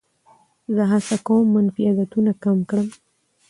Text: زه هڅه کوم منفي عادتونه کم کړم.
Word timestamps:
زه 0.75 0.83
هڅه 0.91 1.15
کوم 1.25 1.45
منفي 1.53 1.83
عادتونه 1.89 2.31
کم 2.43 2.57
کړم. 2.69 2.87